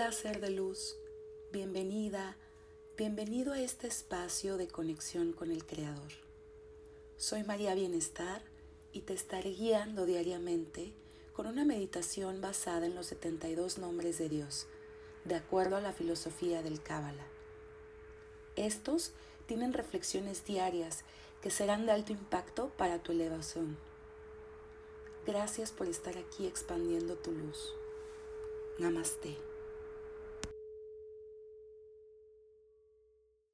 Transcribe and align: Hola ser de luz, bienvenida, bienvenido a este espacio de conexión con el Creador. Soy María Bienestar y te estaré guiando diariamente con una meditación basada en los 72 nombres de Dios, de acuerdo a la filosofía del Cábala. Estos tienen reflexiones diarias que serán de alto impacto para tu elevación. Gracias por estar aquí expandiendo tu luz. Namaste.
Hola 0.00 0.12
ser 0.12 0.40
de 0.40 0.48
luz, 0.48 0.96
bienvenida, 1.52 2.34
bienvenido 2.96 3.52
a 3.52 3.60
este 3.60 3.86
espacio 3.86 4.56
de 4.56 4.66
conexión 4.66 5.34
con 5.34 5.50
el 5.50 5.66
Creador. 5.66 6.10
Soy 7.18 7.44
María 7.44 7.74
Bienestar 7.74 8.40
y 8.92 9.02
te 9.02 9.12
estaré 9.12 9.50
guiando 9.50 10.06
diariamente 10.06 10.94
con 11.34 11.46
una 11.46 11.66
meditación 11.66 12.40
basada 12.40 12.86
en 12.86 12.94
los 12.94 13.08
72 13.08 13.76
nombres 13.76 14.16
de 14.16 14.30
Dios, 14.30 14.68
de 15.26 15.34
acuerdo 15.34 15.76
a 15.76 15.82
la 15.82 15.92
filosofía 15.92 16.62
del 16.62 16.82
Cábala. 16.82 17.26
Estos 18.56 19.12
tienen 19.44 19.74
reflexiones 19.74 20.46
diarias 20.46 21.04
que 21.42 21.50
serán 21.50 21.84
de 21.84 21.92
alto 21.92 22.12
impacto 22.12 22.70
para 22.78 23.02
tu 23.02 23.12
elevación. 23.12 23.76
Gracias 25.26 25.72
por 25.72 25.88
estar 25.88 26.16
aquí 26.16 26.46
expandiendo 26.46 27.16
tu 27.16 27.32
luz. 27.32 27.74
Namaste. 28.78 29.49